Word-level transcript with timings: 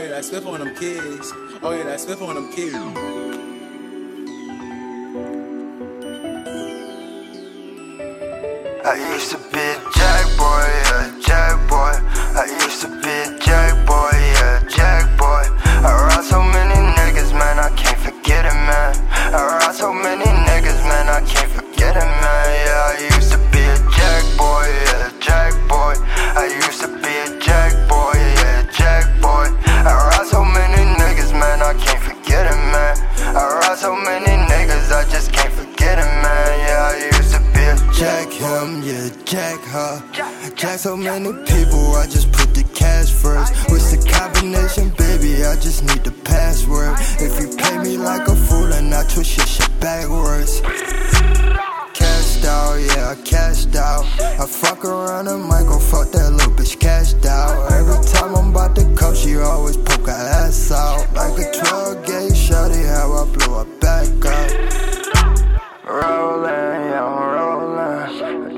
that 0.00 0.24
Swift 0.24 0.46
on 0.46 0.60
them 0.60 0.74
kids. 0.74 1.32
Oh 1.62 1.72
yeah, 1.72 1.84
that 1.84 2.00
Swift 2.00 2.22
on 2.22 2.34
them 2.34 2.52
kids. 2.52 2.74
I 8.84 8.94
used 9.12 9.30
to 9.30 9.38
be 9.52 9.71
jack 38.24 38.32
him, 38.32 38.82
yeah, 38.82 39.08
jack 39.24 39.60
her. 39.60 40.50
Jack 40.54 40.78
so 40.78 40.96
many 40.96 41.32
people, 41.44 41.94
I 41.94 42.06
just 42.06 42.30
put 42.32 42.54
the 42.54 42.64
cash 42.74 43.10
first. 43.10 43.52
What's 43.70 43.90
the 43.90 44.10
combination, 44.10 44.90
baby? 44.90 45.44
I 45.44 45.56
just 45.56 45.82
need 45.82 46.04
the 46.04 46.12
password. 46.24 46.96
If 47.20 47.40
you 47.40 47.56
play 47.56 47.78
me 47.78 47.96
like 47.96 48.28
a 48.28 48.36
fool 48.36 48.72
and 48.72 48.94
I 48.94 49.02
twist 49.08 49.36
your 49.36 49.46
shit 49.46 49.80
backwards. 49.80 50.60
Cashed 51.94 52.44
out, 52.44 52.76
yeah, 52.76 53.14
I 53.14 53.22
cashed 53.24 53.74
out. 53.76 54.04
I 54.20 54.46
fuck 54.46 54.84
around 54.84 55.28
and 55.28 55.44
might 55.44 55.66
go 55.66 55.78
fuck 55.78 56.10
that 56.12 56.31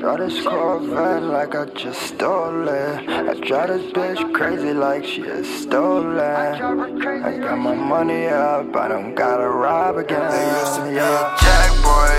I 0.00 0.02
drive 0.02 0.18
this 0.18 0.42
Corvette 0.42 1.22
like 1.24 1.54
I 1.54 1.66
just 1.66 2.00
stole 2.00 2.66
it. 2.66 3.06
I 3.06 3.34
drive 3.34 3.68
this 3.68 3.92
bitch 3.92 4.32
crazy 4.32 4.72
like 4.72 5.04
she 5.04 5.20
is 5.20 5.46
stolen. 5.62 6.18
I 6.18 6.58
got 7.38 7.58
my 7.58 7.74
money 7.74 8.26
up, 8.28 8.74
I 8.74 8.88
don't 8.88 9.14
gotta 9.14 9.46
rob 9.46 9.98
again. 9.98 10.22
I 10.22 10.60
used 10.60 10.76
to 10.76 10.82
be 10.84 10.96
a 10.96 11.36
jack 11.42 11.84
boy. 11.84 12.09